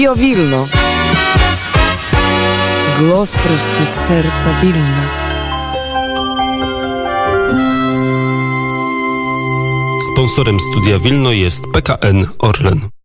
[0.00, 0.66] Studio Wilno.
[3.00, 5.08] Głos prosty z serca Wilna.
[10.12, 12.99] Sponsorem Studia Wilno jest PKN Orlen.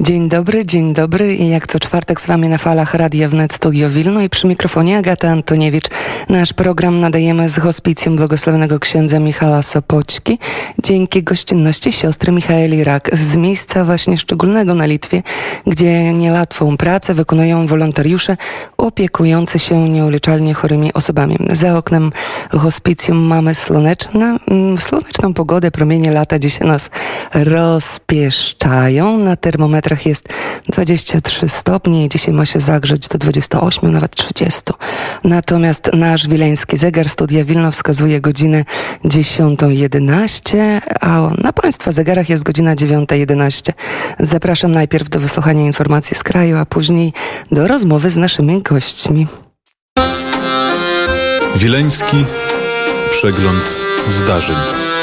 [0.00, 3.90] Dzień dobry, dzień dobry i jak co czwartek z Wami na falach Radia Wnet Studio
[3.90, 5.88] Wilno i przy mikrofonie Agata Antoniewicz.
[6.28, 10.38] Nasz program nadajemy z hospicjum błogosławionego księdza Michała Sopoćki
[10.82, 15.22] dzięki gościnności siostry Michaeli Rak z miejsca właśnie szczególnego na Litwie,
[15.66, 18.36] gdzie niełatwą pracę wykonują wolontariusze
[18.78, 21.38] opiekujący się nieuleczalnie chorymi osobami.
[21.52, 22.12] Za oknem
[22.50, 26.90] hospicjum mamy słoneczne, mm, słoneczną pogodę, promienie lata dzisiaj nas
[27.34, 29.18] rozpieszczają.
[29.18, 29.36] Na
[29.84, 30.28] termometrach jest
[30.68, 34.60] 23 stopnie, dzisiaj ma się zagrzeć do 28, nawet 30.
[35.24, 38.64] Natomiast nasz wileński zegar Studia Wilno wskazuje godzinę
[39.04, 43.72] 10.11, a na Państwa zegarach jest godzina 9.11.
[44.18, 47.12] Zapraszam najpierw do wysłuchania informacji z kraju, a później
[47.52, 49.26] do rozmowy z naszymi gośćmi.
[51.56, 52.24] Wileński
[53.10, 53.64] przegląd
[54.10, 54.93] zdarzeń.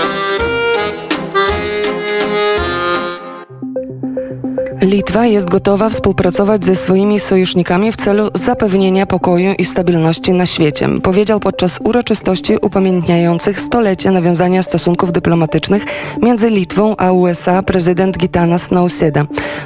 [4.81, 10.89] Litwa jest gotowa współpracować ze swoimi sojusznikami w celu zapewnienia pokoju i stabilności na świecie,
[11.03, 15.85] powiedział podczas uroczystości upamiętniających stolecie nawiązania stosunków dyplomatycznych
[16.21, 19.25] między Litwą a USA prezydent Gitanas Nausėda.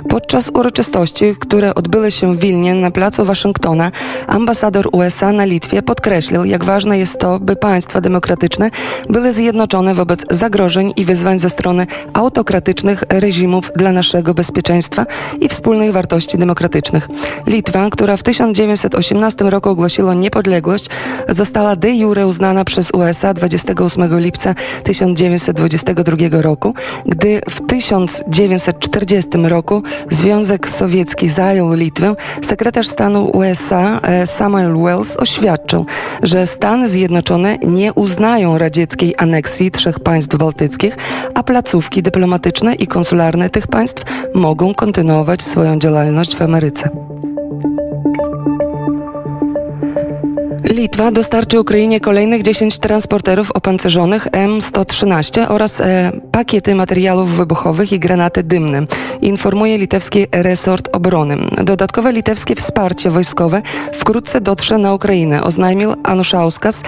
[0.10, 3.92] Podczas uroczystości, które odbyły się w Wilnie na placu Waszyngtona,
[4.28, 8.72] ambasador USA na Litwie podkreślił, jak ważne jest to, by państwa demokratyczne
[9.10, 15.05] były zjednoczone wobec zagrożeń i wyzwań ze strony autokratycznych reżimów dla naszego bezpieczeństwa
[15.42, 17.08] i wspólnych wartości demokratycznych.
[17.48, 20.86] Litwa, która w 1918 roku ogłosiła niepodległość,
[21.30, 26.74] została de jure uznana przez USA 28 lipca 1922 roku,
[27.06, 35.86] gdy w 1940 roku Związek Sowiecki zajął Litwę, sekretarz stanu USA e, Samuel Wells oświadczył,
[36.24, 40.98] że Stany Zjednoczone nie uznają radzieckiej aneksji trzech państw bałtyckich,
[41.34, 44.04] a placówki dyplomatyczne i konsularne tych państw
[44.34, 44.95] mogą kontynuować
[45.44, 46.90] swoją działalność w Ameryce.
[50.64, 58.44] Litwa dostarczy Ukrainie kolejnych 10 transporterów opancerzonych M113 oraz e, pakiety materiałów wybuchowych i granaty
[58.44, 58.86] dymne,
[59.22, 61.38] informuje litewski resort obrony.
[61.64, 63.62] Dodatkowe litewskie wsparcie wojskowe
[63.94, 66.82] wkrótce dotrze na Ukrainę, oznajmił Anuszauskas,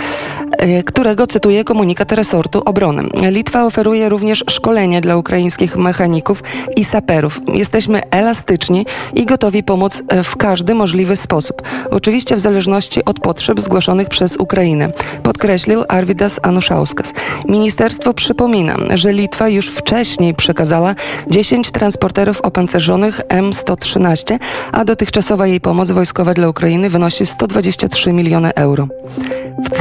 [0.58, 3.04] e, którego cytuje komunikat resortu obrony.
[3.32, 6.44] Litwa oferuje również szkolenia dla ukraińskich mechaników
[6.76, 7.42] i saperów.
[7.54, 11.62] Jesteśmy elastyczni i gotowi pomóc e, w każdy możliwy sposób.
[11.92, 14.92] Oczywiście w zależności od potrzeb zgłoszonych przez Ukrainę,
[15.24, 17.14] podkreślił Arvidas Anuszauskas.
[17.48, 20.96] Ministerstwo przypomina, że Litwa już wcześniej przekazała
[21.28, 21.72] 10
[22.18, 24.40] transporterów opancerzonych M113,
[24.72, 28.88] a dotychczasowa jej pomoc wojskowa dla Ukrainy wynosi 123 miliony euro.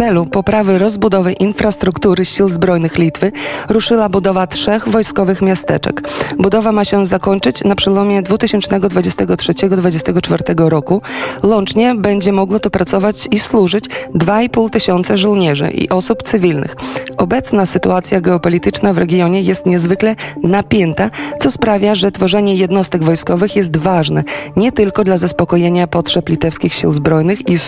[0.06, 3.32] Celu poprawy rozbudowy infrastruktury sił zbrojnych Litwy
[3.68, 6.02] ruszyła budowa trzech wojskowych miasteczek.
[6.38, 11.02] Budowa ma się zakończyć na przełomie 2023-2024 roku.
[11.44, 13.84] Łącznie będzie mogło tu pracować i służyć
[14.14, 16.76] 2,5 tysiąca żołnierzy i osób cywilnych.
[17.16, 23.76] Obecna sytuacja geopolityczna w regionie jest niezwykle napięta, co sprawia, że tworzenie jednostek wojskowych jest
[23.76, 24.22] ważne
[24.56, 27.58] nie tylko dla zaspokojenia potrzeb litewskich sił zbrojnych i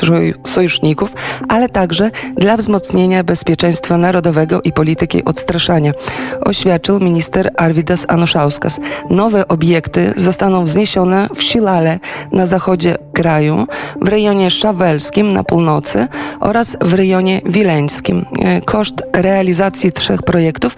[0.47, 1.13] sojuszników,
[1.49, 5.93] ale także dla wzmocnienia bezpieczeństwa narodowego i polityki odstraszania,
[6.41, 8.81] oświadczył minister Arvidas Anuszauskas.
[9.11, 11.99] Nowe obiekty zostaną wzniesione w Silale
[12.33, 13.67] na zachodzie kraju,
[14.03, 16.07] w rejonie szawelskim na północy
[16.41, 18.25] oraz w rejonie wileńskim.
[18.39, 20.77] E, koszt realizacji trzech projektów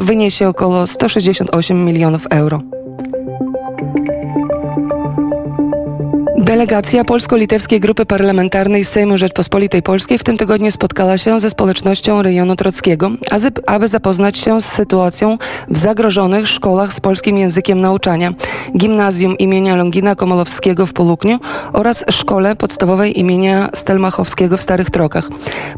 [0.00, 2.60] wyniesie około 168 milionów euro.
[6.52, 12.56] Delegacja Polsko-Litewskiej Grupy Parlamentarnej Sejmu Rzeczpospolitej Polskiej w tym tygodniu spotkała się ze społecznością rejonu
[12.56, 13.10] trockiego,
[13.66, 18.32] aby zapoznać się z sytuacją w zagrożonych szkołach z polskim językiem nauczania,
[18.76, 21.38] gimnazjum imienia Longina Komolowskiego w Polukniu
[21.72, 25.28] oraz szkole podstawowej imienia Stelmachowskiego w Starych Trokach.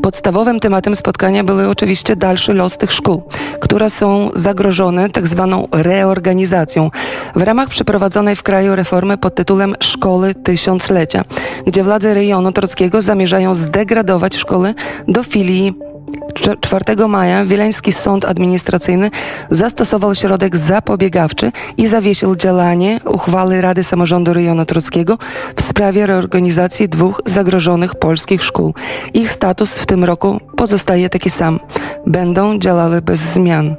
[0.02, 3.22] Podstawowym tematem spotkania były oczywiście dalszy los tych szkół,
[3.60, 6.90] które są zagrożone tak zwaną reorganizacją
[7.36, 11.24] w ramach przeprowadzonej w kraju reformy pod tytułem Szkoły Tysiąc tysiąclecia,
[11.66, 14.74] gdzie władze rejonu trockiego zamierzają zdegradować szkoły
[15.08, 15.74] do filii
[16.60, 19.10] 4 maja Wileński Sąd Administracyjny
[19.50, 25.18] zastosował środek zapobiegawczy i zawiesił działanie uchwały Rady Samorządu Rejonu Trockiego
[25.56, 28.74] w sprawie reorganizacji dwóch zagrożonych polskich szkół.
[29.14, 31.60] Ich status w tym roku pozostaje taki sam.
[32.06, 33.76] Będą działały bez zmian.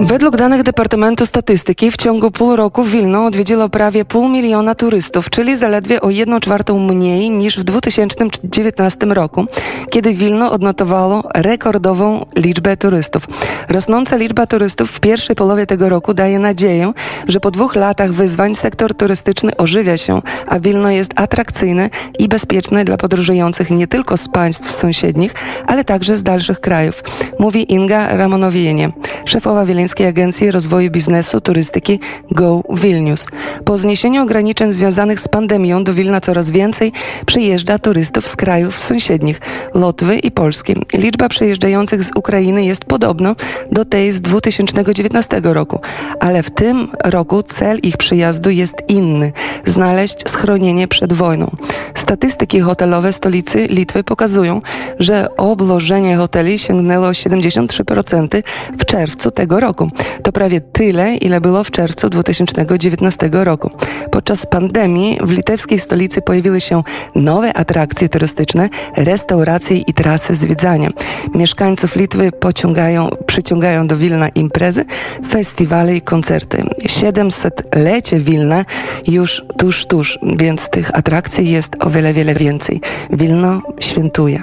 [0.00, 5.56] Według danych Departamentu Statystyki w ciągu pół roku Wilno odwiedziło prawie pół miliona turystów, czyli
[5.56, 9.46] zaledwie o 1 czwartą mniej niż w 2019 roku,
[9.90, 13.26] kiedy Wilno odnotowało rekordową liczbę turystów.
[13.68, 16.92] Rosnąca liczba turystów w pierwszej połowie tego roku daje nadzieję,
[17.28, 22.84] że po dwóch latach wyzwań sektor turystyczny ożywia się, a Wilno jest atrakcyjne i bezpieczne
[22.84, 25.34] dla podróżujących nie tylko z państw sąsiednich,
[25.66, 27.02] ale także z dalszych krajów,
[27.38, 28.92] mówi Inga Ramonowienie,
[29.24, 32.00] szefowa Wileńskiej Agencji Rozwoju Biznesu Turystyki
[32.30, 33.26] Go Vilnius.
[33.64, 36.92] Po zniesieniu ograniczeń związanych z pandemią do Wilna coraz więcej
[37.26, 39.40] przyjeżdża turystów z krajów sąsiednich,
[39.74, 40.74] Lotwy i Polski.
[40.94, 43.34] Liczba przyjeżdżających z Ukrainy jest podobna
[43.72, 45.80] do tej z 2019 roku,
[46.20, 49.32] ale w tym roku cel ich przyjazdu jest inny
[49.66, 51.56] znaleźć schronienie przed wojną.
[51.94, 54.60] Statystyki hotelowe stolicy Litwy pokazują,
[54.98, 58.42] że obłożenie hoteli sięgnęło 73%
[58.78, 59.73] w czerwcu tego roku.
[60.22, 63.70] To prawie tyle, ile było w czerwcu 2019 roku.
[64.10, 66.82] Podczas pandemii w litewskiej stolicy pojawiły się
[67.14, 70.90] nowe atrakcje turystyczne, restauracje i trasy zwiedzania.
[71.34, 74.84] Mieszkańców Litwy pociągają, przyciągają do Wilna imprezy,
[75.28, 76.62] festiwale i koncerty.
[76.82, 78.64] 700-lecie Wilna
[79.08, 82.80] już tuż, tuż, więc tych atrakcji jest o wiele, wiele więcej.
[83.10, 84.42] Wilno świętuje.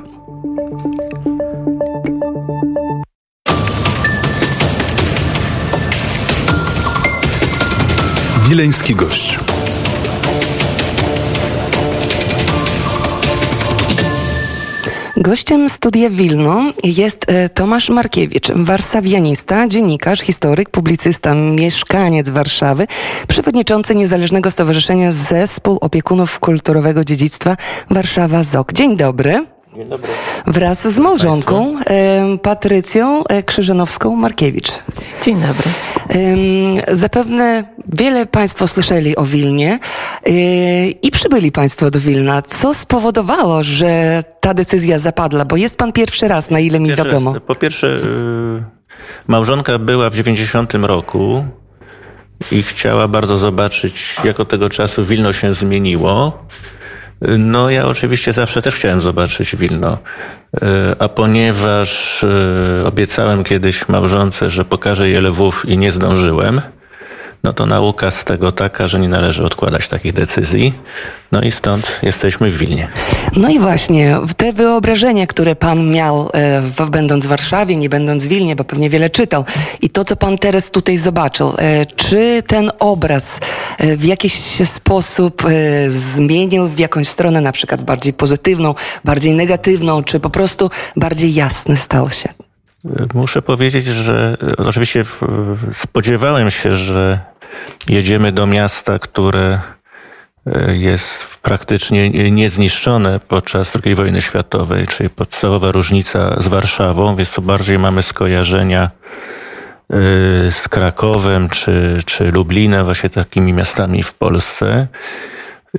[8.52, 9.40] Wileński gość.
[15.18, 22.88] Gościem studia Wilno jest e, Tomasz Markiewicz, warszawianista, dziennikarz, historyk, publicysta, mieszkaniec Warszawy,
[23.28, 27.58] przewodniczący Niezależnego Stowarzyszenia Zespół Opiekunów Kulturowego Dziedzictwa
[27.90, 28.74] Warszawa ZOK.
[28.74, 29.46] Dzień dobry.
[29.76, 30.10] Dzień dobry.
[30.48, 34.72] Wraz z małżonką e, Patrycją e, Krzyżanowską-Markiewicz.
[35.22, 35.70] Dzień dobry.
[36.92, 39.80] Zapewne wiele Państwo słyszeli o Wilnie
[40.26, 40.34] yy,
[40.90, 42.42] i przybyli Państwo do Wilna.
[42.42, 45.46] Co spowodowało, że ta decyzja zapadła?
[45.46, 47.34] Bo jest Pan pierwszy raz, na ile mi Pierwszy wiadomo.
[47.34, 48.64] raz, po pierwsze, y,
[49.28, 51.46] małżonka była w 90 roku
[52.52, 56.46] i chciała bardzo zobaczyć, jak od tego czasu Wilno się zmieniło.
[57.22, 59.98] No, ja oczywiście zawsze też chciałem zobaczyć Wilno.
[60.56, 60.68] Y,
[61.00, 66.62] A ponieważ y, obiecałem kiedyś małżonce, że pokażę jej lwów i nie zdążyłem,
[67.44, 70.74] no to nauka z tego taka, że nie należy odkładać takich decyzji.
[71.32, 72.88] No i stąd jesteśmy w Wilnie.
[73.36, 78.28] No i właśnie, te wyobrażenia, które Pan miał, e, będąc w Warszawie, nie będąc w
[78.28, 79.46] Wilnie, bo pewnie wiele czytał,
[79.82, 83.40] i to, co Pan teraz tutaj zobaczył, e, czy ten obraz
[83.78, 84.34] e, w jakiś
[84.70, 85.50] sposób e,
[85.90, 91.78] zmienił w jakąś stronę, na przykład bardziej pozytywną, bardziej negatywną, czy po prostu bardziej jasny
[91.78, 92.41] stał się?
[93.14, 95.04] Muszę powiedzieć, że e, oczywiście
[95.74, 97.20] spodziewałem się, że
[97.90, 99.60] jedziemy do miasta, które
[100.48, 107.32] e, jest praktycznie nie- niezniszczone podczas II wojny światowej, czyli podstawowa różnica z Warszawą, więc
[107.34, 108.92] tu bardziej mamy skojarzenia e,
[110.52, 114.88] z Krakowem czy, czy Lublinem, właśnie takimi miastami w Polsce.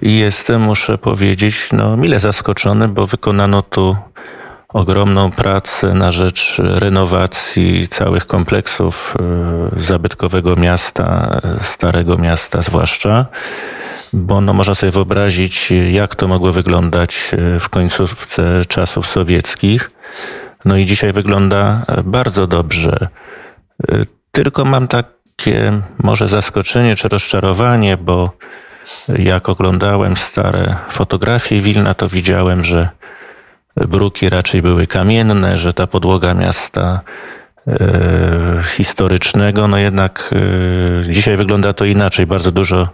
[0.02, 3.96] I jestem, muszę powiedzieć, no mile zaskoczony, bo wykonano tu
[4.72, 9.14] ogromną pracę na rzecz renowacji całych kompleksów
[9.76, 13.26] e, zabytkowego miasta, e, starego miasta zwłaszcza,
[14.12, 19.90] bo no, można sobie wyobrazić, jak to mogło wyglądać e, w końcówce czasów sowieckich.
[20.64, 23.08] No i dzisiaj wygląda bardzo dobrze.
[24.32, 28.30] Tylko mam takie może zaskoczenie czy rozczarowanie, bo
[29.08, 32.88] jak oglądałem stare fotografie Wilna, to widziałem, że
[33.76, 37.00] bruki raczej były kamienne, że ta podłoga miasta
[37.66, 40.34] e, historycznego, no jednak
[41.08, 42.26] e, dzisiaj wygląda to inaczej.
[42.26, 42.88] Bardzo dużo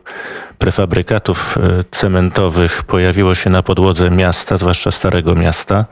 [0.59, 5.85] prefabrykatów e, cementowych pojawiło się na podłodze miasta, zwłaszcza Starego Miasta.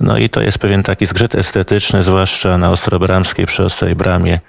[0.00, 4.40] No i to jest pewien taki zgrzyt estetyczny, zwłaszcza na Ostrobramskiej, przy Ostrej Bramie.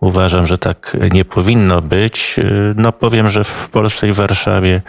[0.00, 2.36] Uważam, że tak nie powinno być.
[2.74, 4.82] No powiem, że w Polsce i w Warszawie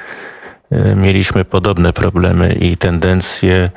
[0.95, 3.69] mieliśmy podobne problemy i tendencje.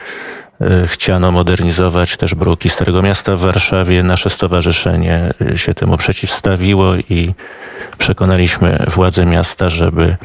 [0.60, 4.02] E, Chciano modernizować też bruki Starego Miasta w Warszawie.
[4.02, 7.34] Nasze stowarzyszenie e, się temu przeciwstawiło i
[7.98, 10.16] przekonaliśmy władze miasta, żeby,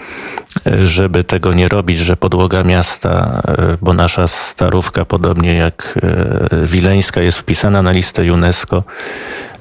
[0.68, 6.66] e, żeby tego nie robić, że podłoga miasta, e, bo nasza starówka, podobnie jak e,
[6.66, 8.84] Wileńska, jest wpisana na listę UNESCO,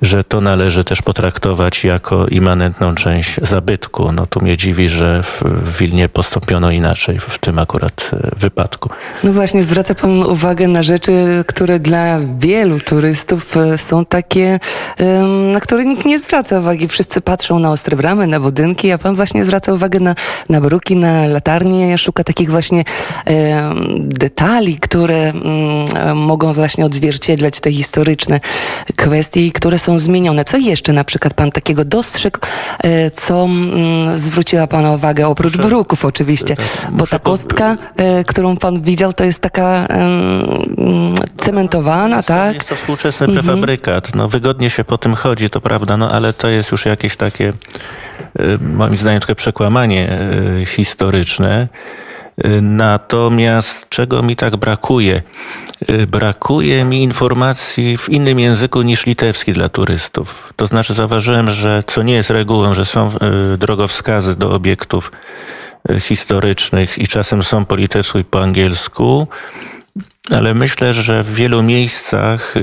[0.04, 4.12] że to należy też potraktować jako immanentną część zabytku.
[4.12, 5.42] No tu mnie dziwi, że w,
[5.78, 8.90] Wilnie postąpiono inaczej w tym akurat e, wypadku.
[9.25, 14.58] No właśnie, zwraca Pan uwagę na rzeczy, które dla wielu turystów e, są takie,
[15.52, 16.88] na które nikt nie zwraca uwagi.
[16.88, 20.14] Wszyscy patrzą na ostre bramy, na budynki, a Pan właśnie zwraca uwagę na,
[20.49, 22.84] na bruki, na latarnie, szuka takich właśnie
[23.99, 25.42] detali, które mm,
[25.96, 28.40] e, mogą właśnie odzwierciedlać te historyczne
[28.96, 30.44] kwestie które są zmienione.
[30.44, 32.38] Co jeszcze na przykład Pan takiego dostrzegł,
[32.84, 37.76] e, co mm, zwróciła Pana uwagę, oprócz Muszę- bruków oczywiście, tak, bo muszę ta kostka,
[37.96, 42.54] e, którą Pan widział, to jest taka mm, cementowana, to- tak?
[42.54, 44.14] Jest to współczesny prefabrykat.
[44.14, 47.48] No, wygodnie się po tym chodzi, to prawda, no, ale to jest już jakieś takie,
[48.40, 50.18] y, moim zdaniem, trochę przekłamanie
[50.66, 51.68] historyczne.
[52.62, 55.23] Natomiast czego mi tak brakuje?
[55.91, 60.53] Y, Brakuje mi informacji w innym języku niż litewski dla turystów.
[60.57, 63.11] To znaczy zauważyłem, że co nie jest regułą, że są
[63.55, 65.12] y, drogowskazy do obiektów
[65.91, 69.26] y, historycznych i czasem są po litewsku i po angielsku.
[70.31, 72.55] Ale myślę, że w wielu miejscach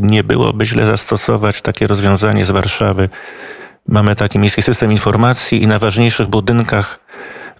[0.00, 3.08] nie byłoby źle zastosować takie rozwiązanie z Warszawy.
[3.88, 6.98] Mamy taki miejski system informacji i na ważniejszych budynkach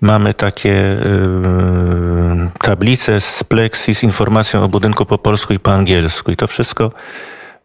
[0.00, 0.98] mamy takie y,
[2.58, 6.30] tablice z plexi z informacją o budynku po polsku i po angielsku.
[6.30, 6.90] I to wszystko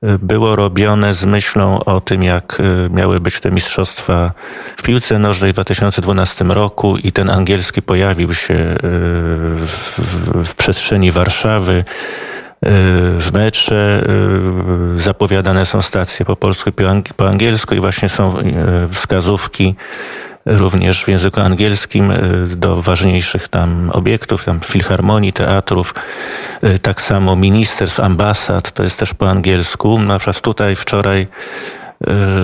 [0.03, 4.31] y, było robione z myślą o tym, jak y, miały być te mistrzostwa
[4.77, 11.11] w piłce nożnej w 2012 roku i ten angielski pojawił się w, w, w przestrzeni
[11.11, 11.83] Warszawy.
[12.61, 14.03] W metrze
[14.97, 18.43] y, zapowiadane są stacje po polsku i po ang- po angielsku i właśnie są y,
[18.91, 19.75] wskazówki
[20.45, 25.93] również w języku angielskim y, do ważniejszych tam obiektów, tam filharmonii, teatrów,
[26.81, 29.99] tak samo ministerstw, ambasad, to jest też po angielsku.
[29.99, 31.27] Na przykład tutaj wczoraj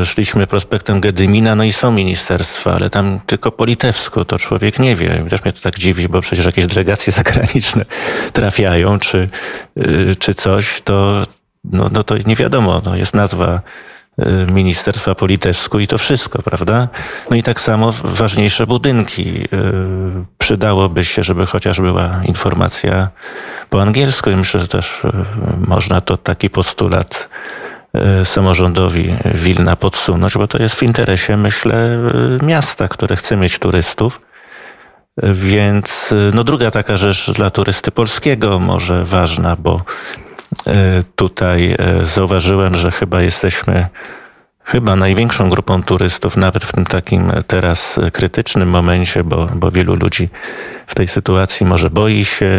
[0.04, 4.96] szliśmy prospektem Gedymina, no i są ministerstwa, ale tam tylko po litewsku, to człowiek nie
[4.96, 5.26] wie.
[5.30, 7.86] Też mnie to tak dziwi, bo przecież jakieś delegacje zagraniczne
[8.34, 9.28] trafiają, czy,
[9.78, 11.24] y, czy coś, to,
[11.64, 13.62] no, no to nie wiadomo, no jest nazwa
[14.20, 16.88] y, Ministerstwa po litewsku i to wszystko, prawda?
[17.30, 19.48] No i tak samo ważniejsze budynki.
[20.38, 23.10] Przydałoby się, żeby chociaż była informacja
[23.70, 25.02] po angielsku i myślę, że też
[25.68, 27.30] można to taki postulat
[28.24, 32.00] samorządowi Wilna podsunąć, bo to jest w interesie, myślę,
[32.42, 34.22] y, miasta, które chce mieć turystów.
[35.24, 39.82] Y, Więc no druga taka rzecz dla turysty polskiego może ważna, bo
[41.16, 43.88] tutaj zauważyłem, że chyba jesteśmy
[44.64, 50.30] chyba największą grupą turystów, nawet w tym takim teraz krytycznym momencie, bo, bo wielu ludzi
[50.88, 52.50] w tej sytuacji może boi się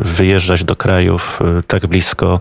[0.00, 2.40] wyjeżdżać do krajów tak blisko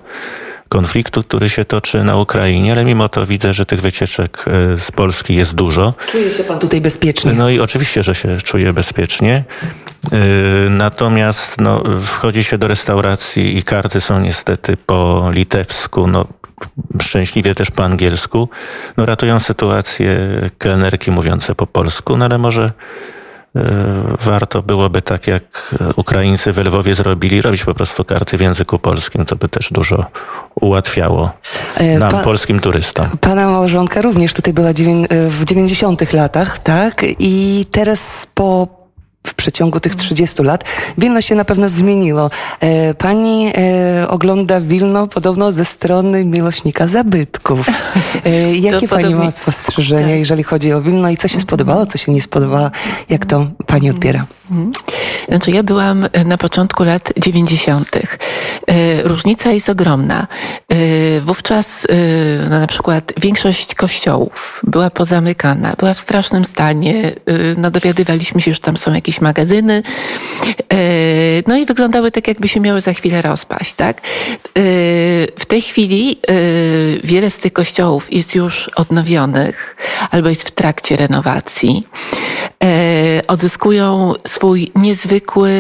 [0.70, 4.46] konfliktu, który się toczy na Ukrainie, ale mimo to widzę, że tych wycieczek
[4.76, 5.94] y, z Polski jest dużo.
[6.12, 7.34] Czuje się Pan tutaj bezpiecznie.
[7.34, 9.44] No i oczywiście, że się czuję bezpiecznie.
[10.12, 10.20] Yy,
[10.70, 16.26] Natomiast no, wchodzi się do restauracji i karty są niestety po litewsku, no,
[17.02, 18.50] szczęśliwie też po angielsku.
[18.98, 20.18] No, ratują sytuację
[20.58, 22.72] kelnerki mówiące po polsku, no ale może
[24.26, 29.26] warto byłoby tak jak Ukraińcy w Lwowie zrobili, robić po prostu karty w języku polskim.
[29.26, 30.06] To by też dużo
[30.62, 31.32] ułatwiało
[31.76, 33.18] E, nam, pa- polskim turystom.
[33.22, 37.02] Pana małżonka również tutaj była dziewię- w 90 latach, tak?
[37.20, 38.79] I teraz po
[39.28, 40.64] w przeciągu tych 30 lat
[40.98, 42.30] Wilno się na pewno zmieniło.
[42.60, 47.68] E, Pani e, ogląda Wilno podobno ze strony miłośnika zabytków.
[48.26, 50.20] E, jakie pani podobnie- ma spostrzeżenia, tak.
[50.20, 52.70] jeżeli chodzi o Wilno i co się spodobało, co się nie spodobało?
[53.10, 54.26] Jak to pani odbiera?
[55.28, 57.90] Znaczy ja byłam e, na początku lat 90.
[57.96, 58.02] E,
[59.04, 60.28] Różnica jest ogromna.
[60.70, 61.88] E, Wówczas
[62.50, 67.12] no na przykład większość kościołów była pozamykana, była w strasznym stanie.
[67.58, 69.84] No dowiadywaliśmy się, że tam są jakieś magazyny.
[71.48, 74.02] No i wyglądały tak, jakby się miały za chwilę rozpaść, tak?
[75.40, 76.20] W tej chwili
[77.04, 79.76] wiele z tych kościołów jest już odnowionych
[80.12, 81.88] albo jest w trakcie renowacji.
[83.28, 85.52] Odzyskują swój niezwykły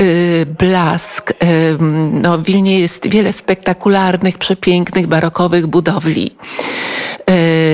[0.00, 1.32] y, blask.
[1.70, 6.36] Ym, No, w Wilnie jest wiele spektakularnych, przepięknych, barokowych budowli.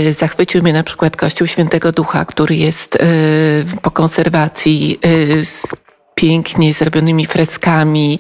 [0.09, 2.99] Y, Zachwycił mnie na przykład Kościół Świętego Ducha, który jest y,
[3.83, 5.63] po konserwacji y, z
[6.15, 8.19] pięknie zrobionymi freskami,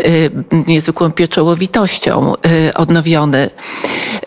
[0.00, 0.30] y,
[0.66, 3.50] niezwykłą pieczołowitością y, odnowiony.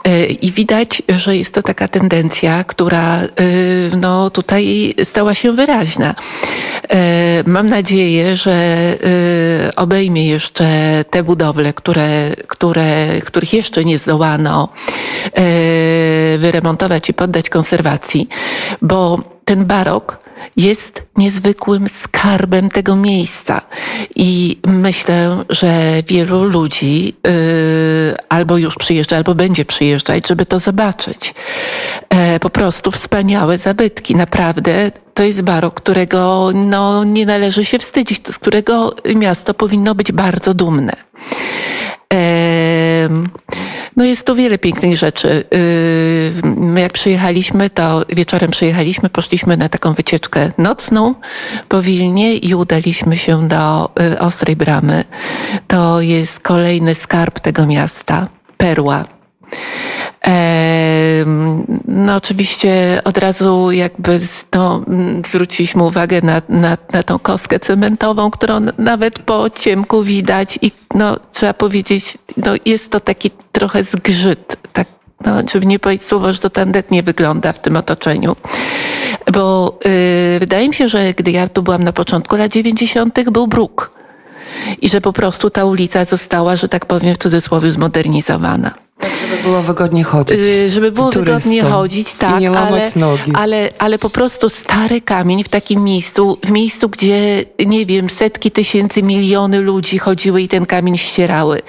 [0.09, 3.21] Y, I widać, że jest to taka tendencja, która
[3.97, 6.15] no, tutaj stała się wyraźna.
[7.45, 8.97] Mam nadzieję, że
[9.75, 10.65] obejmie jeszcze
[11.09, 14.69] te budowle, które, które, których jeszcze nie zdołano
[16.37, 18.29] wyremontować i poddać konserwacji,
[18.81, 20.18] bo ten barok
[20.57, 23.61] jest niezwykłym skarbem tego miejsca.
[24.15, 31.33] I myślę, że wielu ludzi yy, albo już przyjeżdża, albo będzie przyjeżdżać, żeby to zobaczyć.
[32.09, 34.15] E, po prostu wspaniałe zabytki.
[34.15, 40.11] Naprawdę to jest barok, którego no, nie należy się wstydzić, z którego miasto powinno być
[40.11, 40.93] bardzo dumne.
[43.97, 45.43] No jest tu wiele pięknych rzeczy.
[46.43, 51.15] My jak przyjechaliśmy, to wieczorem przyjechaliśmy, poszliśmy na taką wycieczkę nocną
[51.67, 55.03] po Wilnie i udaliśmy się do y, Ostrej Bramy.
[55.67, 58.27] To jest kolejny skarb tego miasta,
[58.57, 59.05] perła.
[61.87, 64.19] No oczywiście od razu jakby
[64.53, 64.85] no,
[65.27, 71.17] zwróciliśmy uwagę na, na, na tą kostkę cementową, którą nawet po ciemku widać i no,
[71.33, 74.87] trzeba powiedzieć, no, jest to taki trochę zgrzyt, tak,
[75.25, 78.35] no, żeby nie powiedzieć słowo, że to tandetnie wygląda w tym otoczeniu.
[79.33, 83.47] Bo yy, wydaje mi się, że gdy ja tu byłam na początku lat 90., był
[83.47, 83.91] bruk.
[84.81, 88.88] I że po prostu ta ulica została, że tak powiem w cudzysłowie, zmodernizowana.
[89.21, 90.47] Żeby było wygodnie chodzić.
[90.47, 92.91] Yy, żeby było wygodnie chodzić, tak, ale,
[93.33, 98.51] ale, ale po prostu stary kamień w takim miejscu, w miejscu, gdzie, nie wiem, setki
[98.51, 101.61] tysięcy, miliony ludzi chodziły i ten kamień ścierały.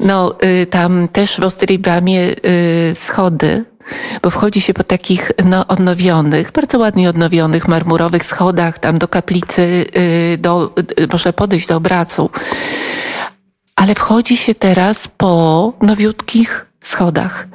[0.00, 2.34] No, yy, tam też w Ostrej Bramie yy,
[2.94, 3.64] schody,
[4.22, 9.84] bo wchodzi się po takich no, odnowionych, bardzo ładnie odnowionych, marmurowych schodach, tam do kaplicy,
[10.38, 12.30] do, yy, można podejść do obracu
[13.84, 17.48] ale wchodzi się teraz po nowiutkich schodach.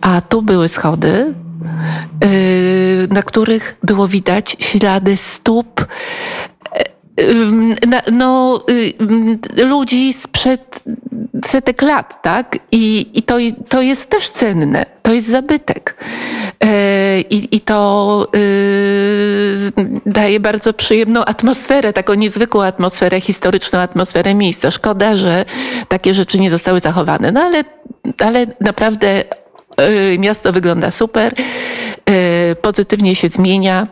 [0.00, 1.34] A tu były schody,
[2.20, 5.86] yy, na których było widać ślady stóp
[8.12, 8.60] no,
[9.56, 10.84] ludzi sprzed
[11.44, 12.58] setek lat, tak?
[12.72, 13.36] I, i to,
[13.68, 15.96] to jest też cenne, to jest zabytek.
[17.30, 18.28] I, i to
[20.06, 24.70] daje bardzo przyjemną atmosferę, taką niezwykłą atmosferę, historyczną atmosferę miejsca.
[24.70, 25.44] Szkoda, że
[25.88, 27.32] takie rzeczy nie zostały zachowane.
[27.32, 27.64] No ale,
[28.18, 29.24] ale naprawdę
[30.14, 31.34] y, miasto wygląda super,
[32.10, 33.86] y, pozytywnie się zmienia.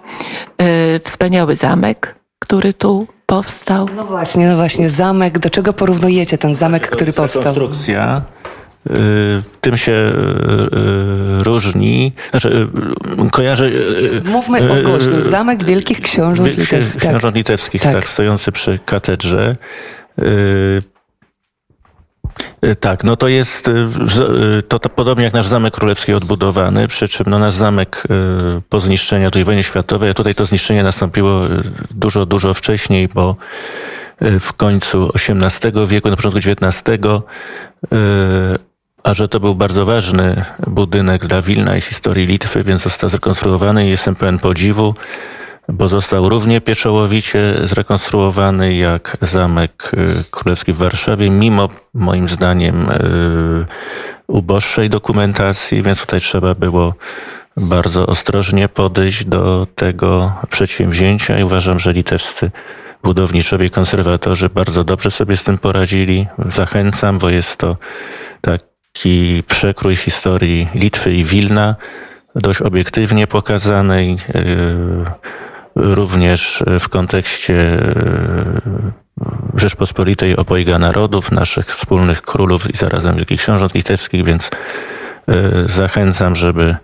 [0.96, 3.88] Y, wspaniały zamek, który tu powstał.
[3.96, 5.38] No właśnie, no właśnie, zamek.
[5.38, 7.42] Do czego porównujecie ten zamek, który powstał?
[7.42, 8.22] Konstrukcja
[8.90, 10.06] Y, tym się y,
[11.40, 12.12] y, różni.
[12.30, 12.68] Znaczy,
[13.30, 13.70] kojarzę...
[14.24, 15.20] Mówmy o głośno.
[15.20, 17.00] Zamek Wielkich Książąt Litewskich.
[17.00, 17.34] Książąt tak.
[17.34, 17.92] Litewskich, tak.
[17.92, 19.56] tak, stojący przy katedrze.
[22.80, 23.70] Tak, no to jest
[24.68, 28.02] to, to podobnie jak nasz Zamek Królewski odbudowany, przy czym no nasz zamek
[28.68, 31.40] po zniszczeniu tej wojny światowej, a tutaj to zniszczenie nastąpiło
[31.90, 33.36] dużo, dużo wcześniej, bo
[34.40, 36.82] w końcu XVIII wieku, na początku XIX
[39.02, 43.86] a że to był bardzo ważny budynek dla Wilna i historii Litwy, więc został zrekonstruowany
[43.86, 44.94] i jestem pełen podziwu,
[45.68, 53.66] bo został równie pieczołowicie zrekonstruowany jak Zamek y, Królewski w Warszawie, mimo moim zdaniem y,
[54.26, 56.94] uboższej dokumentacji, więc tutaj trzeba było
[57.56, 62.50] bardzo ostrożnie podejść do tego przedsięwzięcia i uważam, że litewscy
[63.02, 66.26] budowniczowie konserwatorzy bardzo dobrze sobie z tym poradzili.
[66.48, 67.76] Zachęcam, bo jest to
[68.40, 71.76] tak taki przekrój historii Litwy i Wilna,
[72.34, 74.44] dość obiektywnie pokazanej, e,
[75.74, 78.60] również w kontekście e,
[79.54, 84.50] Rzeczpospolitej obojga narodów, naszych wspólnych królów i zarazem wielkich książąt litewskich, więc
[85.28, 85.32] e,
[85.66, 86.76] zachęcam, żeby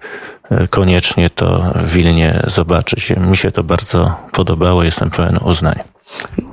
[0.70, 3.12] koniecznie to Wilnie zobaczyć.
[3.16, 5.95] Mi się to bardzo podobało, jestem pełen uznania.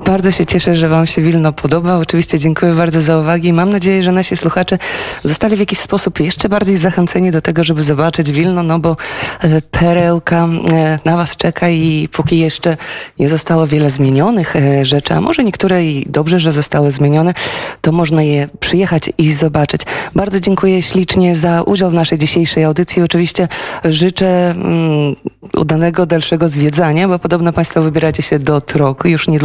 [0.05, 1.97] Bardzo się cieszę, że Wam się Wilno podoba.
[1.97, 3.53] Oczywiście dziękuję bardzo za uwagi.
[3.53, 4.77] Mam nadzieję, że nasi słuchacze
[5.23, 8.97] zostali w jakiś sposób jeszcze bardziej zachęceni do tego, żeby zobaczyć Wilno, no bo
[9.41, 12.77] e, perełka e, na Was czeka i póki jeszcze
[13.19, 17.33] nie zostało wiele zmienionych e, rzeczy, a może niektóre i dobrze, że zostały zmienione,
[17.81, 19.81] to można je przyjechać i zobaczyć.
[20.15, 23.01] Bardzo dziękuję ślicznie za udział w naszej dzisiejszej audycji.
[23.01, 23.47] Oczywiście
[23.85, 25.15] życzę um,
[25.57, 29.42] udanego dalszego zwiedzania, bo podobno Państwo wybieracie się do Trok już niedługo.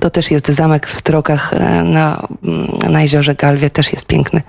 [0.00, 4.42] To też jest zamek w Trokach e, na, mm, na jeziorze Galwie, też jest piękny.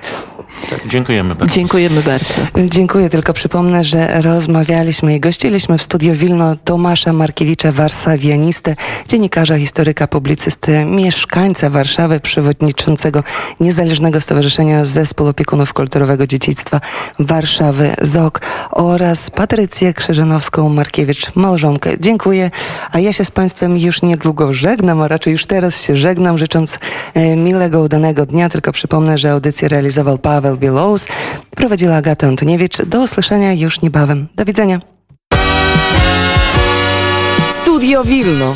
[0.69, 1.55] Tak, dziękujemy bardzo.
[1.55, 2.33] Dziękujemy bardzo.
[2.69, 8.75] Dziękuję, tylko przypomnę, że rozmawialiśmy i gościliśmy w studio Wilno Tomasza Markiewicza, warszawianistę,
[9.07, 13.23] dziennikarza, historyka, publicysty, mieszkańca Warszawy, przewodniczącego
[13.59, 16.81] Niezależnego Stowarzyszenia Zespół Opiekunów Kulturowego Dziedzictwa
[17.19, 21.89] Warszawy ZOK oraz Patrycję Krzyżanowską-Markiewicz, małżonkę.
[21.99, 22.51] Dziękuję,
[22.91, 26.79] a ja się z Państwem już niedługo żegnam, a raczej już teraz się żegnam, życząc
[27.13, 28.49] e, miłego, udanego dnia.
[28.49, 31.07] Tylko przypomnę, że audycję realizował Paweł Bielous,
[31.55, 32.81] prowadziła Agata Antoniewicz.
[32.85, 34.27] Do usłyszenia już niebawem.
[34.35, 34.79] Do widzenia.
[37.61, 38.55] Studio Wilno.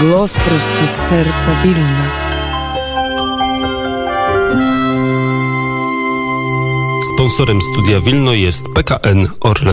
[0.00, 2.24] Głos prosty z serca Wilna.
[7.14, 9.54] Sponsorem studia Wilno jest PKN Orlen.